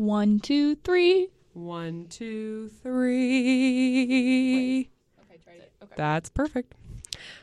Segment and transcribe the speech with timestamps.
[0.00, 1.28] One, two, three.
[1.52, 4.88] One, two, three.
[5.20, 5.72] Okay, try it.
[5.82, 5.92] Okay.
[5.94, 6.74] That's perfect.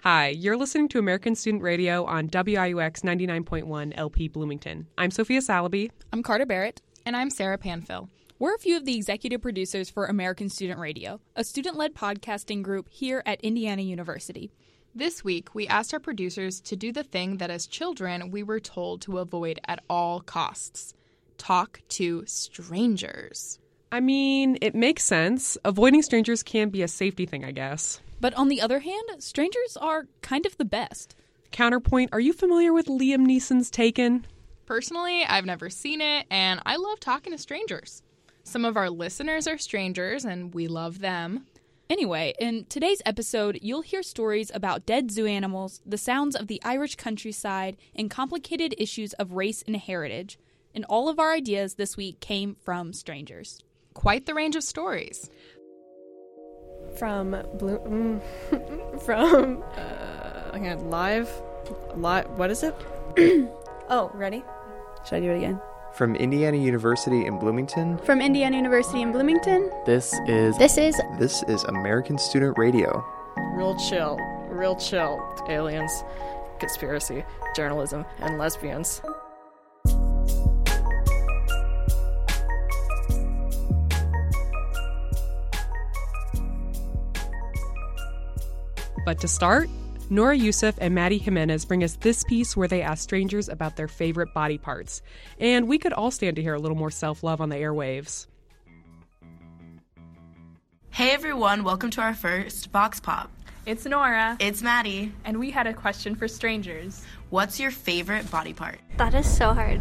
[0.01, 4.87] Hi, you're listening to American Student Radio on WIUX 99.1 LP Bloomington.
[4.97, 5.91] I'm Sophia Salaby.
[6.11, 6.81] I'm Carter Barrett.
[7.05, 8.09] And I'm Sarah Panfil.
[8.39, 12.63] We're a few of the executive producers for American Student Radio, a student led podcasting
[12.63, 14.51] group here at Indiana University.
[14.95, 18.59] This week, we asked our producers to do the thing that as children we were
[18.59, 20.95] told to avoid at all costs
[21.37, 23.59] talk to strangers.
[23.91, 25.57] I mean, it makes sense.
[25.63, 28.01] Avoiding strangers can be a safety thing, I guess.
[28.19, 31.15] But on the other hand, strangers are kind of the best.
[31.51, 34.25] Counterpoint Are you familiar with Liam Neeson's Taken?
[34.65, 38.03] Personally, I've never seen it, and I love talking to strangers.
[38.43, 41.45] Some of our listeners are strangers, and we love them.
[41.89, 46.61] Anyway, in today's episode, you'll hear stories about dead zoo animals, the sounds of the
[46.65, 50.37] Irish countryside, and complicated issues of race and heritage.
[50.73, 53.63] And all of our ideas this week came from strangers.
[53.93, 55.29] Quite the range of stories.
[56.97, 57.79] From Blue.
[57.79, 59.63] Mm, from.
[59.75, 61.29] Uh, okay, live.
[61.95, 62.29] Live.
[62.37, 62.75] What is it?
[63.89, 64.43] oh, ready?
[65.07, 65.59] Should I do it again?
[65.93, 71.41] From Indiana University in Bloomington, From Indiana University in Bloomington, This is this is this
[71.47, 73.03] is American Student Radio.
[73.55, 74.17] Real chill.
[74.49, 75.19] Real chill.
[75.49, 76.03] Aliens,
[76.59, 77.23] conspiracy,
[77.55, 79.01] journalism, and lesbians.
[89.07, 89.69] But to start,
[90.09, 93.87] Nora Youssef and Maddie Jimenez bring us this piece where they ask strangers about their
[93.87, 95.01] favorite body parts.
[95.39, 98.27] And we could all stand to hear a little more self love on the airwaves.
[100.89, 103.31] Hey everyone, welcome to our first Vox Pop.
[103.65, 105.13] It's Nora, It's Maddie.
[105.23, 107.01] and we had a question for strangers.
[107.29, 108.79] What's your favorite body part?
[108.97, 109.79] that is so hard.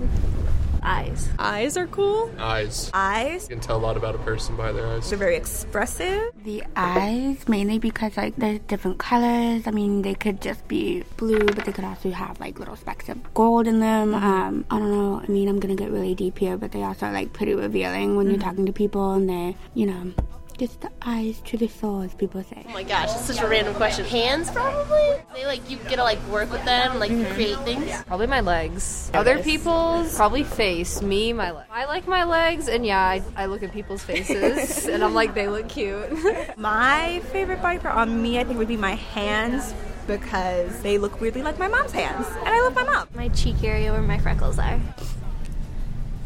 [0.82, 1.28] Eyes.
[1.38, 2.30] Eyes are cool.
[2.38, 2.91] Eyes.
[2.94, 3.44] eyes.
[3.44, 5.08] You can tell a lot about a person by their eyes.
[5.08, 6.33] They're very expressive.
[6.44, 9.66] The eyes, mainly because like there's different colors.
[9.66, 13.08] I mean, they could just be blue, but they could also have like little specks
[13.08, 14.14] of gold in them.
[14.14, 15.20] Um, I don't know.
[15.23, 18.17] I mean, I'm gonna get really deep here, but they also are like pretty revealing
[18.17, 20.12] when you're talking to people, and they're you know
[20.56, 22.64] just the eyes to the soul, as people say.
[22.68, 24.05] Oh my gosh, it's such a random question.
[24.05, 25.14] Hands, probably.
[25.34, 28.02] They like you get to like work with them, like create things.
[28.05, 29.11] Probably my legs.
[29.14, 31.02] Other people's probably face.
[31.02, 31.68] Me, my legs.
[31.70, 35.34] I like my legs, and yeah, I, I look at people's faces, and I'm like,
[35.34, 36.11] they look cute.
[36.56, 39.74] My favorite body part on me, I think, would be my hands
[40.06, 43.08] because they look weirdly like my mom's hands, and I love my mom.
[43.14, 44.80] My cheek area where my freckles are.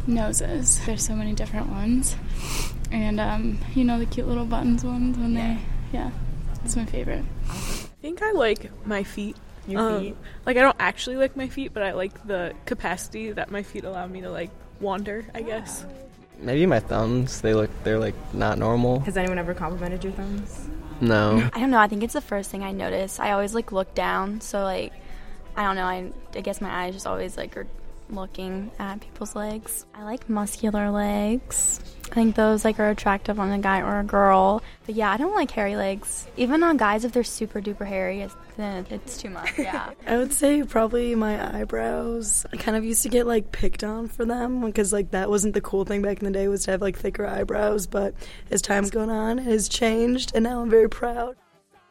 [0.07, 0.83] Noses.
[0.85, 2.15] There's so many different ones.
[2.91, 5.57] And, um, you know, the cute little buttons ones when they,
[5.93, 6.11] yeah,
[6.65, 7.23] it's my favorite.
[7.49, 7.53] I
[8.01, 9.35] think I like my feet.
[9.67, 10.17] Your Um, feet?
[10.45, 13.83] Like I don't actually like my feet, but I like the capacity that my feet
[13.85, 15.25] allow me to like wander.
[15.35, 15.85] I guess.
[16.39, 17.41] maybe my thumbs.
[17.41, 18.99] They look they're like not normal.
[19.01, 20.67] Has anyone ever complimented your thumbs?
[20.99, 21.47] No.
[21.53, 21.79] I don't know.
[21.79, 23.19] I think it's the first thing I notice.
[23.19, 24.93] I always like look down, so like
[25.55, 25.85] I don't know.
[25.85, 27.67] I I guess my eyes just always like are
[28.11, 29.85] looking at people's legs.
[29.93, 31.79] I like muscular legs.
[32.11, 34.61] I think those like are attractive on a guy or a girl.
[34.85, 36.27] But yeah, I don't like hairy legs.
[36.35, 39.57] Even on guys, if they're super duper hairy, it's, then it's too much.
[39.57, 39.91] Yeah.
[40.07, 42.45] I would say probably my eyebrows.
[42.51, 45.53] I kind of used to get like picked on for them because like that wasn't
[45.53, 47.87] the cool thing back in the day was to have like thicker eyebrows.
[47.87, 48.13] But
[48.49, 51.37] as time's gone on, it has changed, and now I'm very proud.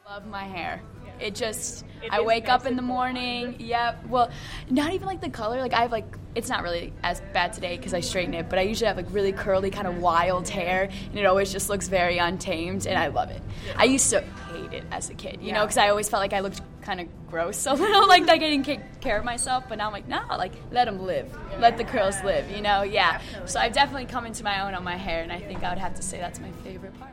[0.07, 0.83] Love my hair.
[1.21, 3.57] It just, I wake up in the morning.
[3.59, 4.07] Yep.
[4.07, 4.31] Well,
[4.71, 5.61] not even like the color.
[5.61, 8.59] Like I have like, it's not really as bad today because I straighten it, but
[8.59, 11.89] I usually have like really curly, kind of wild hair, and it always just looks
[11.89, 13.43] very untamed, and I love it.
[13.77, 16.33] I used to hate it as a kid, you know, because I always felt like
[16.33, 19.65] I looked kind of gross a little, like like I didn't take care of myself.
[19.69, 22.83] But now I'm like, no, like let them live, let the curls live, you know.
[22.83, 23.21] Yeah.
[23.47, 25.79] So I've definitely come into my own on my hair, and I think I would
[25.79, 27.11] have to say that's my favorite part.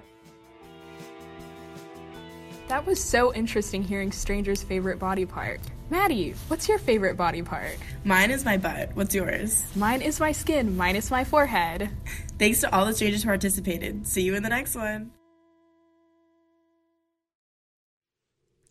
[2.67, 5.61] That was so interesting hearing strangers' favorite body part.
[5.89, 7.77] Maddie, what's your favorite body part?
[8.03, 8.89] Mine is my butt.
[8.93, 9.65] What's yours?
[9.73, 10.75] Mine is my skin.
[10.75, 11.89] Mine is my forehead.
[12.37, 14.05] Thanks to all the strangers who participated.
[14.05, 15.11] See you in the next one.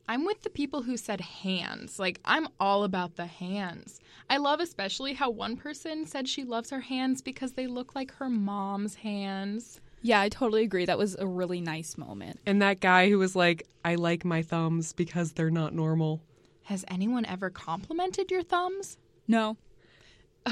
[0.07, 1.99] I'm with the people who said hands.
[1.99, 3.99] Like, I'm all about the hands.
[4.29, 8.13] I love especially how one person said she loves her hands because they look like
[8.17, 9.81] her mom's hands.
[10.07, 10.85] Yeah, I totally agree.
[10.85, 12.39] That was a really nice moment.
[12.47, 16.23] And that guy who was like, I like my thumbs because they're not normal.
[16.63, 18.99] Has anyone ever complimented your thumbs?
[19.27, 19.57] No.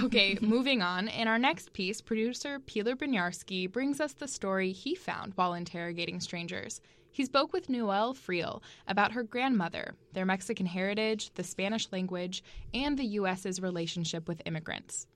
[0.03, 1.07] Okay, moving on.
[1.07, 6.19] In our next piece, producer Peter Banyarski brings us the story he found while interrogating
[6.19, 6.81] strangers.
[7.13, 12.43] He spoke with Noelle Friel about her grandmother, their Mexican heritage, the Spanish language,
[12.73, 15.07] and the U.S.'s relationship with immigrants.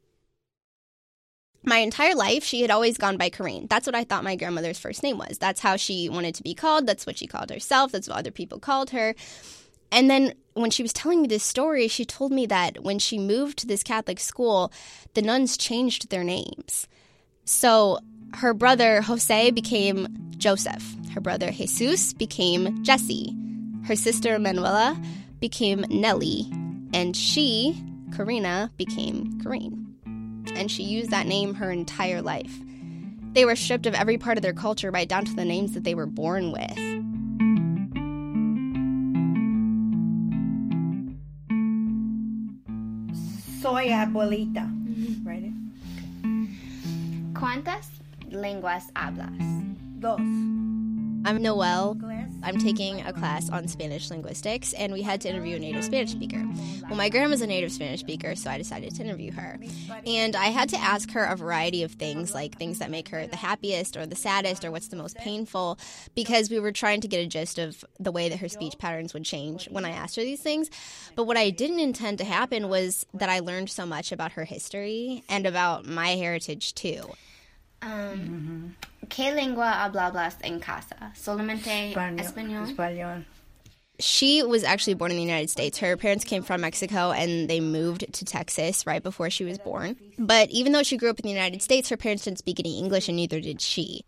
[1.69, 3.67] My entire life, she had always gone by Corinne.
[3.69, 5.37] That's what I thought my grandmother's first name was.
[5.37, 6.87] That's how she wanted to be called.
[6.87, 7.93] That's what she called herself.
[7.93, 9.15] That's what other people called her.
[9.93, 13.19] And then when she was telling me this story, she told me that when she
[13.19, 14.73] moved to this Catholic school,
[15.13, 16.89] the nuns changed their names.
[17.45, 17.99] So
[18.37, 20.97] her brother Jose became Joseph.
[21.13, 23.37] Her brother Jesus became Jesse.
[23.85, 24.99] Her sister Manuela
[25.39, 26.51] became Nellie.
[26.95, 27.79] And she,
[28.17, 29.98] Karina, became Corinne.
[30.59, 32.59] And she used that name her entire life.
[33.33, 35.85] They were stripped of every part of their culture right down to the names that
[35.85, 36.77] they were born with.
[43.63, 44.67] Soy abuelita.
[44.67, 45.29] Mm-hmm.
[45.29, 45.45] Right.
[45.45, 45.53] it.
[47.35, 47.87] ¿Cuántas
[48.31, 49.39] lenguas hablas?
[50.01, 50.19] Dos.
[50.19, 51.95] I'm Noelle.
[52.43, 56.13] I'm taking a class on Spanish linguistics, and we had to interview a native Spanish
[56.13, 56.45] speaker.
[56.83, 59.59] Well, my grandma's a native Spanish speaker, so I decided to interview her.
[60.07, 63.27] And I had to ask her a variety of things, like things that make her
[63.27, 65.79] the happiest or the saddest or what's the most painful,
[66.15, 69.13] because we were trying to get a gist of the way that her speech patterns
[69.15, 70.71] would change when I asked her these things.
[71.17, 74.45] But what I didn't intend to happen was that I learned so much about her
[74.45, 77.03] history and about my heritage, too.
[77.83, 78.75] Um,
[79.09, 81.13] ¿Qué lengua hablas en casa?
[81.15, 82.69] ¿Solamente español?
[82.69, 83.25] Español.
[84.01, 85.79] She was actually born in the United States.
[85.79, 89.97] Her parents came from Mexico and they moved to Texas right before she was born.
[90.19, 92.79] But even though she grew up in the United States, her parents didn't speak any
[92.79, 94.05] English and neither did she.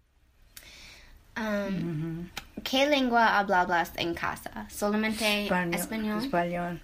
[1.37, 2.31] Um,
[2.62, 4.67] ¿Qué lengua hablas en casa?
[4.70, 6.22] ¿Solamente español?
[6.22, 6.81] Español.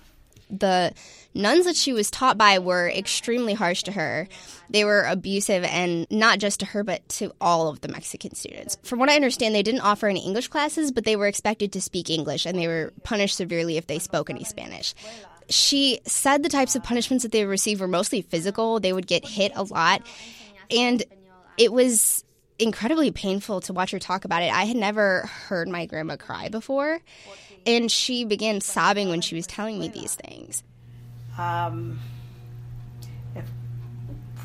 [0.48, 0.92] The
[1.34, 4.28] nuns that she was taught by were extremely harsh to her.
[4.70, 8.78] They were abusive and not just to her, but to all of the Mexican students.
[8.82, 11.80] From what I understand, they didn't offer any English classes, but they were expected to
[11.80, 14.94] speak English and they were punished severely if they spoke any Spanish.
[15.48, 18.80] She said the types of punishments that they received were mostly physical.
[18.80, 20.02] They would get hit a lot.
[20.70, 21.04] And
[21.58, 22.24] it was
[22.58, 24.52] incredibly painful to watch her talk about it.
[24.52, 27.00] I had never heard my grandma cry before,
[27.66, 30.62] and she began sobbing when she was telling me these things.
[31.36, 31.98] Um,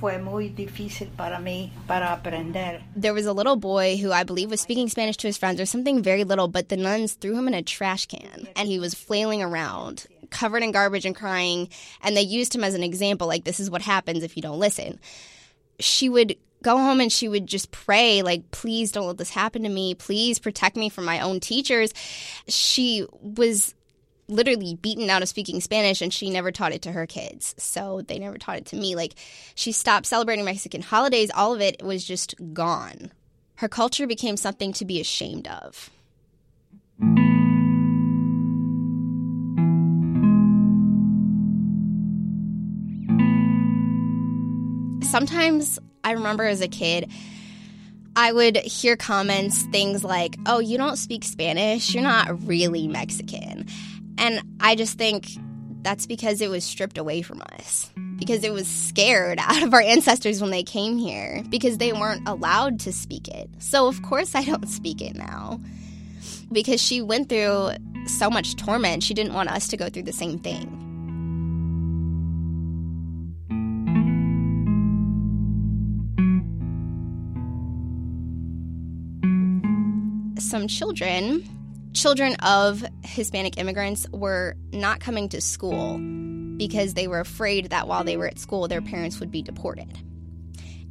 [0.02, 2.82] fue muy difícil para mí para aprender.
[2.96, 5.68] There was a little boy who I believe was speaking Spanish to his friends or
[5.68, 8.96] something very little, but the nuns threw him in a trash can and he was
[8.96, 11.70] flailing around, covered in garbage and crying,
[12.02, 14.60] and they used him as an example like, this is what happens if you don't
[14.60, 15.00] listen.
[15.80, 19.64] She would go home and she would just pray like please don't let this happen
[19.64, 19.96] to me.
[19.96, 21.94] Please protect me from my own teachers.
[22.48, 23.74] She was
[24.28, 27.54] literally beaten out of speaking spanish and she never taught it to her kids.
[27.58, 28.96] So they never taught it to me.
[28.96, 29.16] Like
[29.56, 31.32] she stopped celebrating mexican holidays.
[31.34, 33.12] All of it was just gone.
[33.56, 35.90] Her culture became something to be ashamed of.
[45.04, 47.12] Sometimes I remember as a kid,
[48.16, 53.68] I would hear comments, things like, oh, you don't speak Spanish, you're not really Mexican.
[54.18, 55.28] And I just think
[55.82, 57.90] that's because it was stripped away from us.
[58.18, 62.28] Because it was scared out of our ancestors when they came here, because they weren't
[62.28, 63.50] allowed to speak it.
[63.60, 65.60] So, of course, I don't speak it now.
[66.52, 67.72] Because she went through
[68.08, 70.91] so much torment, she didn't want us to go through the same thing.
[80.42, 81.44] Some children,
[81.94, 85.98] children of Hispanic immigrants, were not coming to school
[86.58, 89.98] because they were afraid that while they were at school, their parents would be deported.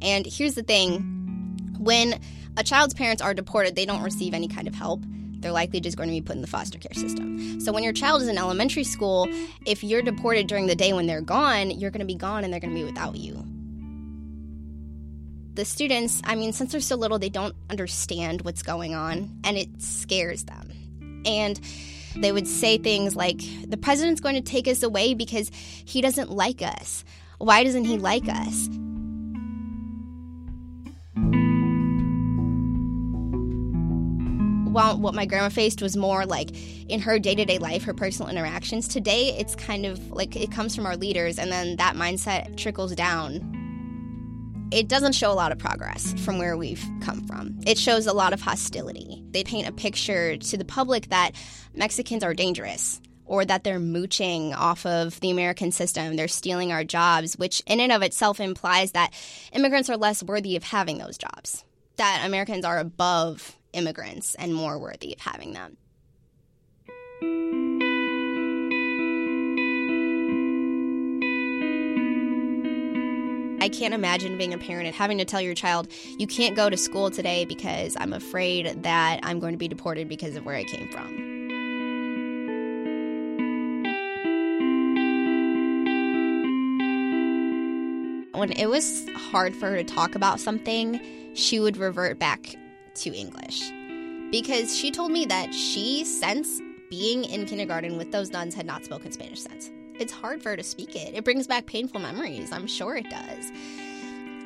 [0.01, 1.17] And here's the thing
[1.77, 2.19] when
[2.57, 5.03] a child's parents are deported, they don't receive any kind of help.
[5.39, 7.59] They're likely just going to be put in the foster care system.
[7.59, 9.27] So, when your child is in elementary school,
[9.65, 12.53] if you're deported during the day when they're gone, you're going to be gone and
[12.53, 13.43] they're going to be without you
[15.61, 19.57] the students, I mean, since they're so little, they don't understand what's going on and
[19.59, 20.71] it scares them.
[21.23, 21.59] And
[22.15, 26.31] they would say things like, the president's going to take us away because he doesn't
[26.31, 27.03] like us.
[27.37, 28.69] Why doesn't he like us?
[34.71, 36.49] While what my grandma faced was more like
[36.89, 38.87] in her day to day life, her personal interactions.
[38.87, 42.95] Today, it's kind of like it comes from our leaders, and then that mindset trickles
[42.95, 43.60] down
[44.71, 47.59] it doesn't show a lot of progress from where we've come from.
[47.67, 49.21] It shows a lot of hostility.
[49.31, 51.31] They paint a picture to the public that
[51.75, 56.83] Mexicans are dangerous or that they're mooching off of the American system, they're stealing our
[56.83, 59.13] jobs, which in and of itself implies that
[59.53, 61.63] immigrants are less worthy of having those jobs,
[61.95, 65.77] that Americans are above immigrants and more worthy of having them.
[73.61, 75.87] I can't imagine being a parent and having to tell your child,
[76.17, 80.09] you can't go to school today because I'm afraid that I'm going to be deported
[80.09, 81.29] because of where I came from.
[88.33, 90.99] When it was hard for her to talk about something,
[91.35, 92.55] she would revert back
[92.95, 93.61] to English.
[94.31, 98.83] Because she told me that she, since being in kindergarten with those nuns, had not
[98.83, 99.69] spoken Spanish since.
[100.01, 101.13] It's hard for her to speak it.
[101.13, 102.51] It brings back painful memories.
[102.51, 103.51] I'm sure it does.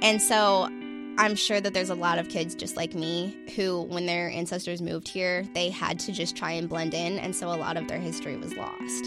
[0.01, 0.69] And so
[1.17, 4.81] I'm sure that there's a lot of kids just like me who, when their ancestors
[4.81, 7.19] moved here, they had to just try and blend in.
[7.19, 9.05] And so a lot of their history was lost.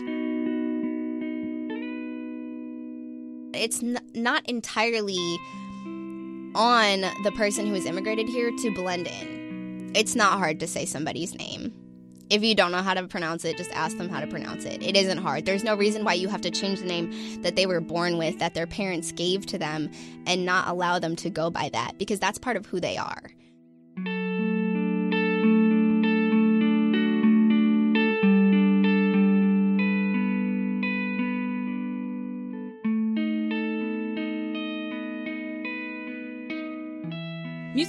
[3.54, 5.38] It's n- not entirely
[6.54, 9.92] on the person who has immigrated here to blend in.
[9.94, 11.74] It's not hard to say somebody's name.
[12.30, 14.82] If you don't know how to pronounce it, just ask them how to pronounce it.
[14.82, 15.46] It isn't hard.
[15.46, 18.38] There's no reason why you have to change the name that they were born with,
[18.38, 19.90] that their parents gave to them,
[20.26, 23.30] and not allow them to go by that, because that's part of who they are.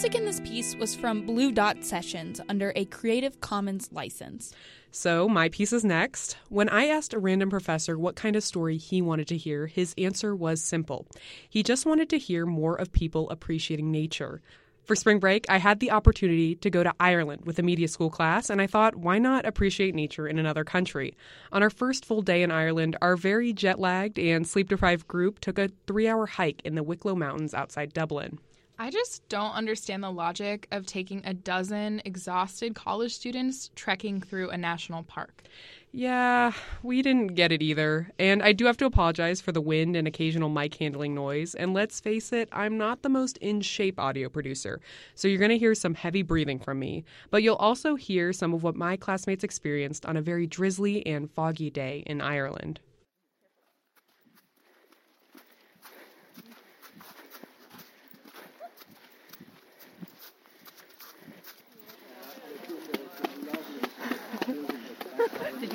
[0.10, 4.52] Music in this piece was from Blue Dot Sessions under a Creative Commons license.
[4.90, 6.36] So, my piece is next.
[6.48, 9.94] When I asked a random professor what kind of story he wanted to hear, his
[10.00, 11.06] answer was simple.
[11.48, 14.42] He just wanted to hear more of people appreciating nature.
[14.84, 18.10] For spring break, I had the opportunity to go to Ireland with a media school
[18.10, 21.16] class, and I thought, why not appreciate nature in another country?
[21.52, 25.40] On our first full day in Ireland, our very jet lagged and sleep deprived group
[25.40, 28.40] took a three hour hike in the Wicklow Mountains outside Dublin.
[28.82, 34.52] I just don't understand the logic of taking a dozen exhausted college students trekking through
[34.52, 35.44] a national park.
[35.92, 38.10] Yeah, we didn't get it either.
[38.18, 41.56] And I do have to apologize for the wind and occasional mic handling noise.
[41.56, 44.80] And let's face it, I'm not the most in shape audio producer.
[45.14, 47.04] So you're going to hear some heavy breathing from me.
[47.32, 51.30] But you'll also hear some of what my classmates experienced on a very drizzly and
[51.30, 52.80] foggy day in Ireland.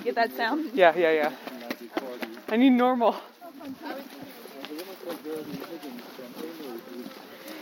[0.04, 0.70] Get that sound?
[0.74, 1.32] Yeah, yeah, yeah.
[2.48, 3.16] I need normal.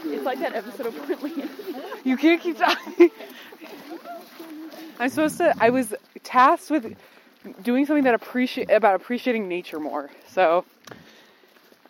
[0.04, 1.48] It's like that episode of Portland.
[2.04, 3.10] You can't keep talking.
[4.98, 5.54] I'm supposed to.
[5.60, 5.94] I was
[6.24, 6.96] tasked with
[7.62, 10.10] doing something that appreciate about appreciating nature more.
[10.28, 10.64] So,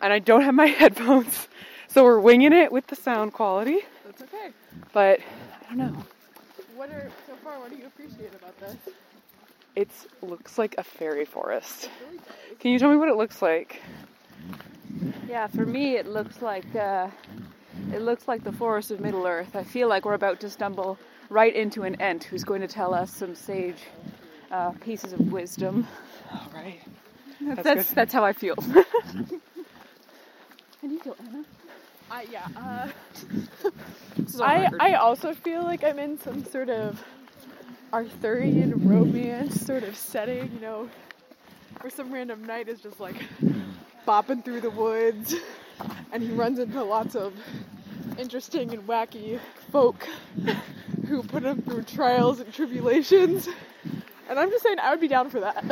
[0.01, 1.47] and I don't have my headphones,
[1.87, 3.79] so we're winging it with the sound quality.
[4.05, 4.51] That's okay.
[4.93, 5.19] But
[5.69, 6.05] I don't know.
[6.75, 7.59] What are so far?
[7.59, 8.75] What do you appreciate about this?
[9.75, 9.89] It
[10.21, 11.89] looks like a fairy forest.
[12.59, 13.81] Can you tell me what it looks like?
[15.27, 17.07] Yeah, for me it looks like uh,
[17.91, 19.55] it looks like the forest of Middle Earth.
[19.55, 20.97] I feel like we're about to stumble
[21.29, 23.81] right into an ent who's going to tell us some sage
[24.51, 25.87] uh, pieces of wisdom.
[26.31, 26.81] All right.
[27.41, 28.55] That's That's that's, how I feel.
[30.81, 31.45] How do you feel, Anna?
[32.11, 32.47] I yeah.
[32.55, 32.89] Uh,
[34.17, 34.69] This is a I.
[34.79, 37.01] I also feel like I'm in some sort of
[37.93, 40.89] Arthurian romance sort of setting, you know,
[41.79, 43.15] where some random knight is just like
[44.07, 45.35] bopping through the woods,
[46.11, 47.33] and he runs into lots of
[48.17, 49.39] interesting and wacky
[49.71, 50.07] folk
[51.07, 53.47] who put him through trials and tribulations.
[54.27, 55.63] And I'm just saying, I would be down for that.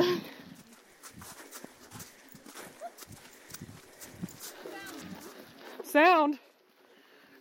[5.84, 6.38] Sound.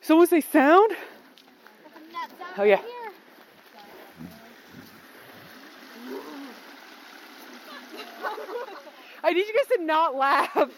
[0.00, 0.92] Someone say sound?
[2.56, 2.80] Oh yeah.
[9.30, 10.70] I need you guys to not laugh.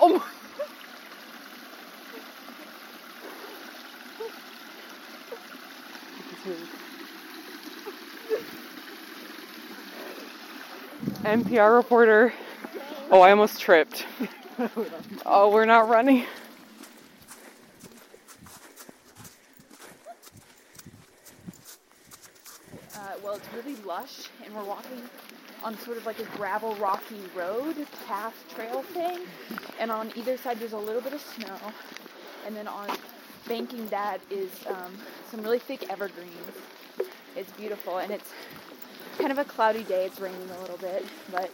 [0.00, 0.22] Oh my.
[11.24, 12.32] NPR reporter.
[13.10, 14.06] Oh, I almost tripped.
[15.26, 16.24] Oh, we're not running.
[22.94, 25.02] Uh, well, it's really lush, and we're walking
[25.62, 27.76] on sort of like a gravel, rocky road,
[28.08, 29.20] path, trail thing.
[29.78, 31.56] And on either side, there's a little bit of snow.
[32.44, 32.88] And then on
[33.46, 34.92] banking that is um,
[35.30, 36.56] some really thick evergreens.
[37.36, 38.32] It's beautiful, and it's
[39.18, 40.06] kind of a cloudy day.
[40.06, 41.50] It's raining a little bit, but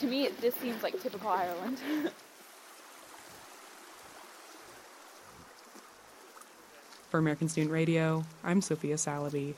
[0.00, 1.78] to me, it, this seems like typical Ireland.
[7.10, 9.54] For American Student Radio, I'm Sophia Salaby.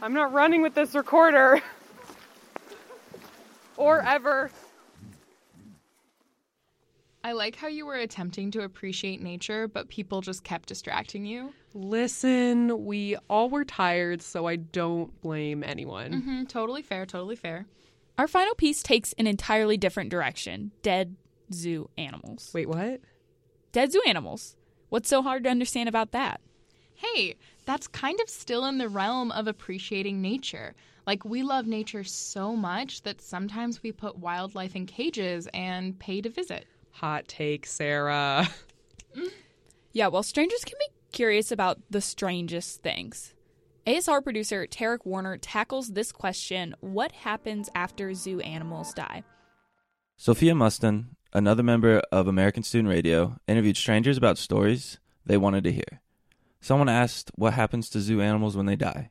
[0.00, 1.60] I'm not running with this recorder.
[3.76, 4.50] or ever.
[7.24, 11.52] I like how you were attempting to appreciate nature, but people just kept distracting you.
[11.74, 16.12] Listen, we all were tired, so I don't blame anyone.
[16.12, 17.66] Mm-hmm, totally fair, totally fair.
[18.18, 21.16] Our final piece takes an entirely different direction dead
[21.52, 22.50] zoo animals.
[22.54, 23.00] Wait, what?
[23.72, 24.56] Dead zoo animals.
[24.88, 26.40] What's so hard to understand about that?
[26.98, 30.74] Hey, that's kind of still in the realm of appreciating nature.
[31.06, 36.20] Like, we love nature so much that sometimes we put wildlife in cages and pay
[36.20, 36.66] to visit.
[36.90, 38.48] Hot take, Sarah.
[39.92, 43.34] Yeah, well, strangers can be curious about the strangest things.
[43.86, 49.24] ASR producer Tarek Warner tackles this question What happens after zoo animals die?
[50.16, 55.72] Sophia Mustin, another member of American Student Radio, interviewed strangers about stories they wanted to
[55.72, 56.00] hear.
[56.60, 59.10] Someone asked what happens to zoo animals when they die.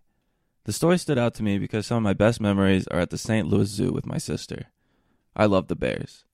[0.65, 3.17] The story stood out to me because some of my best memories are at the
[3.17, 3.47] St.
[3.47, 4.65] Louis Zoo with my sister.
[5.35, 6.25] I love the bears,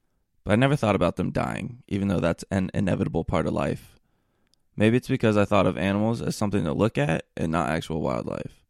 [0.44, 4.00] but I never thought about them dying, even though that's an inevitable part of life.
[4.76, 8.02] Maybe it's because I thought of animals as something to look at and not actual
[8.02, 8.64] wildlife.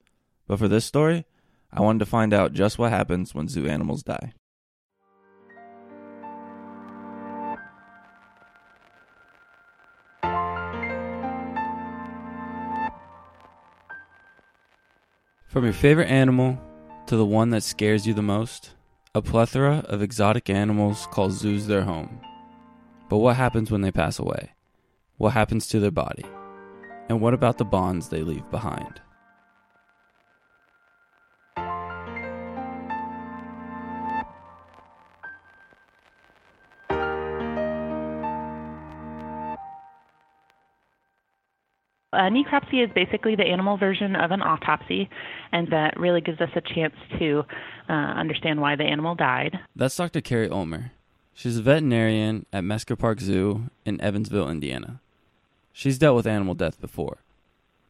[0.47, 1.25] But for this story,
[1.71, 4.33] I wanted to find out just what happens when zoo animals die.
[15.53, 16.59] From your favorite animal
[17.05, 18.71] to the one that scares you the most,
[19.13, 22.21] a plethora of exotic animals call zoos their home.
[23.07, 24.53] But what happens when they pass away?
[25.17, 26.25] What happens to their body?
[27.07, 28.99] And what about the bonds they leave behind?
[42.13, 45.09] A necropsy is basically the animal version of an autopsy,
[45.51, 47.43] and that really gives us a chance to
[47.89, 49.59] uh, understand why the animal died.
[49.75, 50.21] That's Dr.
[50.21, 50.91] Carrie Ulmer.
[51.33, 55.01] She's a veterinarian at Mesker Park Zoo in Evansville, Indiana.
[55.71, 57.17] She's dealt with animal death before.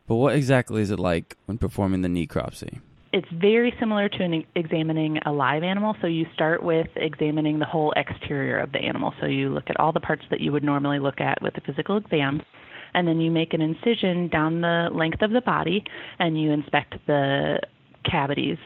[0.08, 2.80] But what exactly is it like when performing the necropsy?
[3.12, 5.96] It's very similar to an, examining a live animal.
[6.02, 9.14] So you start with examining the whole exterior of the animal.
[9.20, 11.62] So you look at all the parts that you would normally look at with a
[11.62, 12.42] physical exam
[12.94, 15.84] and then you make an incision down the length of the body
[16.20, 17.60] and you inspect the
[18.10, 18.58] cavities.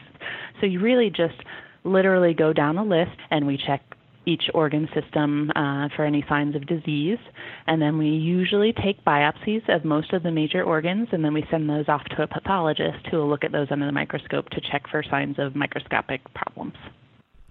[0.60, 1.36] So you really just
[1.84, 3.82] literally go down a list and we check
[4.26, 7.18] each organ system uh, for any signs of disease.
[7.66, 11.46] And then we usually take biopsies of most of the major organs, and then we
[11.50, 14.60] send those off to a pathologist who will look at those under the microscope to
[14.60, 16.74] check for signs of microscopic problems.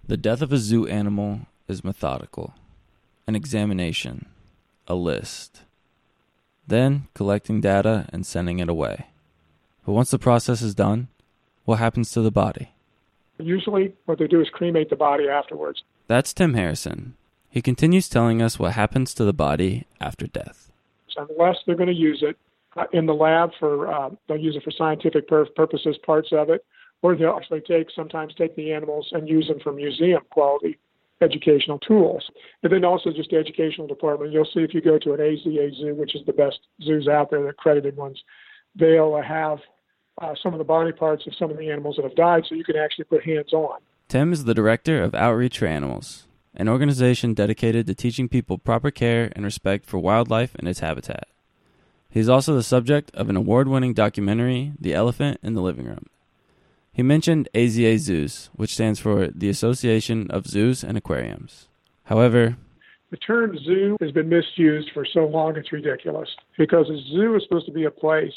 [0.08, 2.54] The death of a zoo animal is methodical,
[3.26, 4.28] an examination,
[4.88, 5.64] a list
[6.68, 9.08] then collecting data and sending it away.
[9.86, 11.08] But once the process is done,
[11.66, 12.72] what happens to the body?
[13.40, 15.84] Usually, what they do is cremate the body afterwards.
[16.08, 17.16] That's Tim Harrison.
[17.50, 20.72] He continues telling us what happens to the body after death.
[21.16, 22.38] Unless they're going to use it
[22.76, 26.64] uh, in the lab for, uh, they'll use it for scientific purposes, parts of it,
[27.02, 30.78] or they'll actually take sometimes take the animals and use them for museum quality
[31.22, 32.30] educational tools.
[32.64, 34.32] And then also just the educational department.
[34.32, 37.30] You'll see if you go to an AZA zoo, which is the best zoos out
[37.30, 38.22] there, the accredited ones,
[38.76, 39.60] they'll have
[40.22, 42.56] uh, some of the body parts of some of the animals that have died so
[42.56, 43.80] you can actually put hands on.
[44.08, 48.90] Tim is the director of Outreach for Animals, an organization dedicated to teaching people proper
[48.90, 51.28] care and respect for wildlife and its habitat.
[52.10, 56.06] He's also the subject of an award winning documentary, The Elephant in the Living Room.
[56.98, 61.68] He mentioned AZA Zoos, which stands for the Association of Zoos and Aquariums.
[62.06, 62.58] However,
[63.12, 67.44] the term zoo has been misused for so long it's ridiculous because a zoo is
[67.44, 68.34] supposed to be a place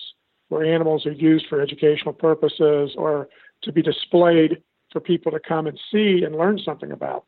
[0.51, 3.31] where animals are used for educational purposes or
[3.62, 7.25] to be displayed for people to come and see and learn something about.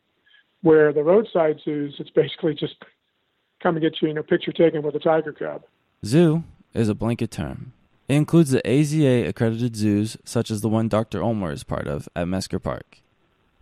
[0.61, 2.75] Where the roadside zoos, it's basically just
[3.63, 5.63] come and get you, you know, picture taken with a tiger cub.
[6.05, 7.73] Zoo is a blanket term.
[8.09, 11.23] It includes the AZA accredited zoos, such as the one Dr.
[11.23, 12.99] Ulmer is part of at Mesker Park.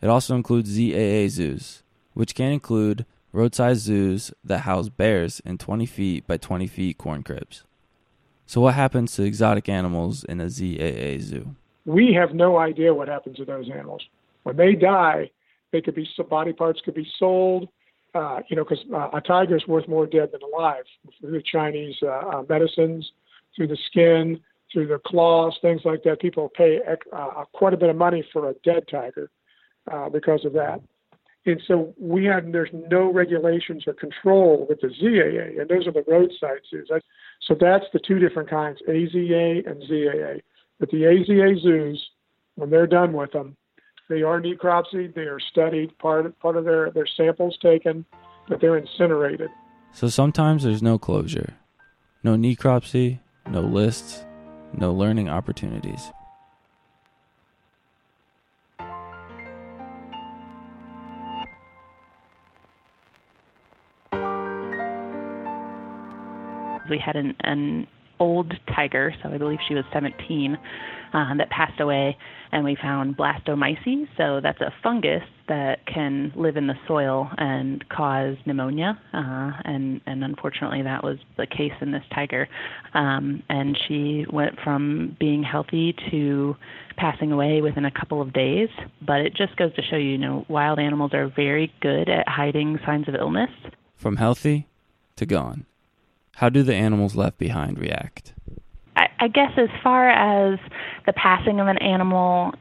[0.01, 1.83] It also includes ZAA zoos,
[2.15, 7.23] which can include roadside zoos that house bears in 20 feet by 20 feet corn
[7.23, 7.65] cribs.
[8.47, 11.55] So, what happens to exotic animals in a ZAA zoo?
[11.85, 14.03] We have no idea what happens to those animals.
[14.43, 15.31] When they die,
[15.71, 17.69] they could be body parts could be sold.
[18.13, 20.83] Uh, you know, because uh, a tiger is worth more dead than alive.
[21.21, 23.13] Through the Chinese uh, uh medicines,
[23.55, 24.41] through the skin,
[24.73, 26.21] through the claws, things like that.
[26.21, 26.81] People pay
[27.13, 29.31] uh, quite a bit of money for a dead tiger
[29.91, 30.81] uh, because of that.
[31.47, 35.93] And so we have there's no regulations or control with the ZAA, and those are
[35.93, 36.91] the roadside zoos.
[37.41, 40.43] So that's the two different kinds, AZA and ZAA.
[40.79, 42.11] But the AZA zoos,
[42.57, 43.57] when they're done with them,
[44.11, 45.15] They are necropsied.
[45.15, 45.97] They are studied.
[45.99, 48.05] Part of, part of their their samples taken,
[48.49, 49.51] but they're incinerated.
[49.93, 51.55] So sometimes there's no closure,
[52.23, 54.25] no necropsy, no lists,
[54.73, 56.13] no learning opportunities.
[66.89, 67.87] We had an, an
[68.21, 70.57] old tiger, so I believe she was 17,
[71.13, 72.17] uh, that passed away,
[72.53, 74.07] and we found blastomyces.
[74.17, 80.01] So that's a fungus that can live in the soil and cause pneumonia, uh, and
[80.07, 82.49] and unfortunately that was the case in this tiger.
[82.95, 86.57] Um, and she went from being healthy to
[86.97, 88.69] passing away within a couple of days.
[89.05, 92.29] But it just goes to show you, you know, wild animals are very good at
[92.29, 93.51] hiding signs of illness.
[93.97, 94.69] From healthy
[95.17, 95.67] to gone.
[96.37, 98.33] How do the animals left behind react?
[98.97, 100.59] I, I guess as far as
[101.07, 102.55] the passing of an animal,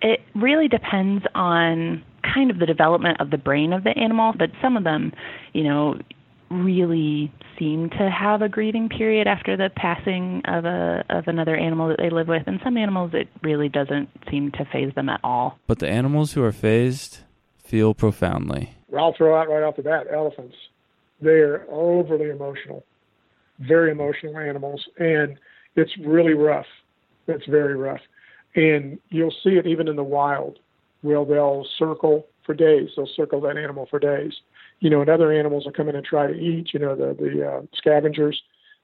[0.00, 4.50] it really depends on kind of the development of the brain of the animal, but
[4.62, 5.12] some of them,
[5.52, 5.98] you know,
[6.50, 11.88] really seem to have a grieving period after the passing of a of another animal
[11.88, 15.20] that they live with and some animals it really doesn't seem to phase them at
[15.22, 15.58] all.
[15.66, 17.18] But the animals who are phased
[17.62, 18.74] feel profoundly.
[18.96, 20.56] I'll throw out right off the bat elephants.
[21.20, 22.84] They're overly emotional
[23.60, 25.38] very emotional animals, and
[25.76, 26.66] it's really rough.
[27.28, 28.00] It's very rough,
[28.54, 30.58] and you'll see it even in the wild,
[31.02, 32.90] where they'll circle for days.
[32.96, 34.32] They'll circle that animal for days.
[34.80, 36.72] You know, and other animals will come in and try to eat.
[36.72, 38.42] You know, the the uh, scavengers,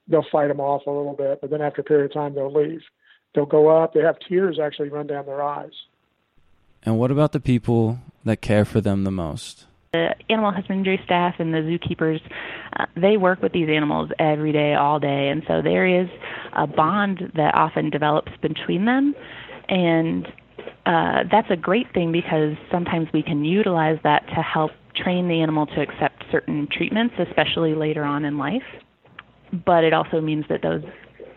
[0.09, 2.53] they'll fight them off a little bit, but then after a period of time, they'll
[2.53, 2.83] leave.
[3.35, 3.95] They'll go up.
[3.95, 5.73] They have tears actually run down their eyes.
[6.83, 9.67] And what about the people that care for them the most?
[9.97, 12.21] The animal husbandry staff and the zookeepers,
[12.79, 16.09] uh, they work with these animals every day, all day, and so there is
[16.55, 19.15] a bond that often develops between them,
[19.69, 20.27] and
[20.87, 25.41] uh, that's a great thing because sometimes we can utilize that to help train the
[25.43, 28.63] animal to accept certain treatments, especially later on in life.
[29.65, 30.83] But it also means that those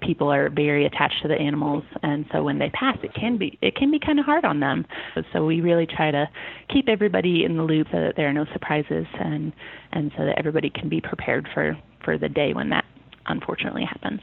[0.01, 3.57] people are very attached to the animals and so when they pass it can be
[3.61, 4.85] it can be kind of hard on them.
[5.33, 6.29] So we really try to
[6.73, 9.53] keep everybody in the loop so that there are no surprises and
[9.91, 12.85] and so that everybody can be prepared for for the day when that
[13.27, 14.21] unfortunately happens.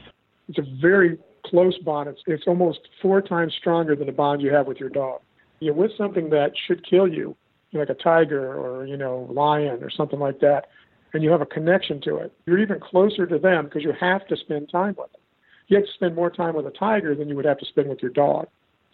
[0.49, 2.09] It's a very close bond.
[2.09, 5.21] It's it's almost four times stronger than the bond you have with your dog.
[5.59, 7.35] You're with something that should kill you
[7.73, 10.67] like a tiger or you know lion or something like that
[11.13, 14.25] and you have a connection to it you're even closer to them because you have
[14.27, 15.21] to spend time with them
[15.67, 17.89] you have to spend more time with a tiger than you would have to spend
[17.89, 18.47] with your dog.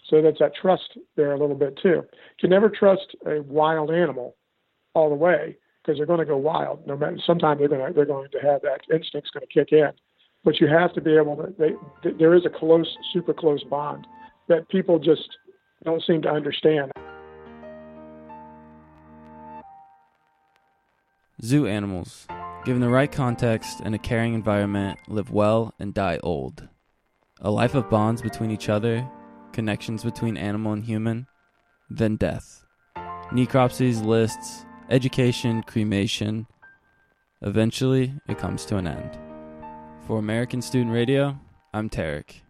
[0.09, 1.89] So that's that trust there a little bit too.
[1.89, 2.03] You
[2.39, 4.36] can never trust a wild animal
[4.93, 6.86] all the way because they're going to go wild.
[6.86, 9.71] No matter sometimes they're going to they're going to have that instinct's going to kick
[9.71, 9.91] in,
[10.43, 11.53] but you have to be able to.
[11.57, 14.05] They, there is a close, super close bond
[14.49, 15.29] that people just
[15.83, 16.91] don't seem to understand.
[21.41, 22.27] Zoo animals
[22.65, 26.69] Given the right context and a caring environment, live well and die old.
[27.41, 29.06] A life of bonds between each other,
[29.52, 31.28] connections between animal and human,
[31.89, 32.63] then death.
[33.34, 36.47] Necropsies, lists, education, cremation.
[37.41, 39.17] Eventually, it comes to an end.
[40.08, 41.38] For American Student Radio,
[41.73, 42.42] I'm Tarek.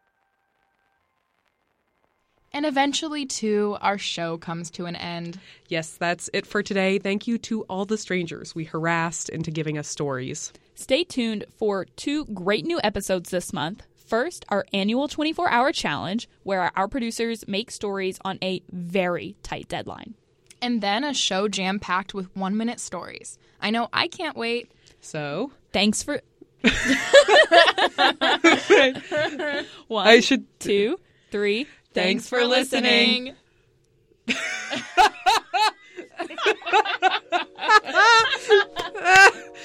[2.54, 5.40] And eventually, too, our show comes to an end.
[5.70, 7.00] Yes, that's it for today.
[7.00, 10.54] Thank you to all the strangers we harassed into giving us stories.
[10.76, 13.84] Stay tuned for two great new episodes this month.
[13.96, 19.68] First, our annual 24 hour challenge, where our producers make stories on a very tight
[19.68, 20.14] deadline.
[20.62, 23.40] And then a show jam packed with one minute stories.
[23.60, 24.72] I know I can't wait.
[25.02, 26.22] So, thanks for.
[29.88, 30.46] one, I should.
[30.60, 31.00] Two,
[31.32, 31.66] three.
[31.94, 33.36] Thanks, Thanks for, for listening.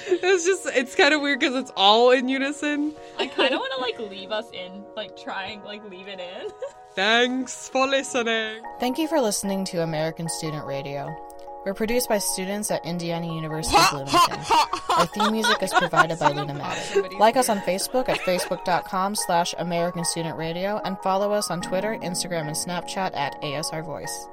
[0.09, 2.95] it's just it's kind of weird because it's all in unison.
[3.19, 6.51] I kind of want to like leave us in, like trying like leave it in.
[6.95, 8.63] Thanks for listening.
[8.81, 11.28] Thank you for listening to American Student Radio.
[11.69, 14.41] We're produced by students at Indiana University Bloomington.
[14.89, 17.13] Our theme music is provided by Luna Maddox.
[17.19, 21.99] Like us on Facebook at facebook.com slash American Student Radio and follow us on Twitter,
[22.01, 24.29] Instagram, and Snapchat at ASR Voice.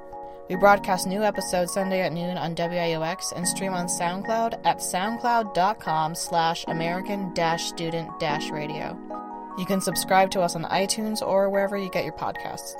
[0.48, 6.14] We broadcast new episodes Sunday at noon on WIUX and stream on SoundCloud at soundcloud.com
[6.14, 8.08] slash American student
[8.50, 8.98] radio.
[9.58, 12.76] You can subscribe to us on iTunes or wherever you get your podcasts.